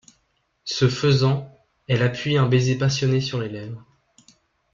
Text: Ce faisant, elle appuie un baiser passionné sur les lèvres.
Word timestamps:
Ce 0.65 0.89
faisant, 0.89 1.55
elle 1.87 2.01
appuie 2.01 2.35
un 2.35 2.47
baiser 2.47 2.75
passionné 2.75 3.21
sur 3.21 3.39
les 3.39 3.49
lèvres. 3.49 3.85